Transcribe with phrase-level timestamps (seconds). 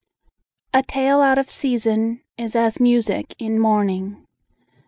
[0.73, 4.25] "A tale out of season is as music in mourning."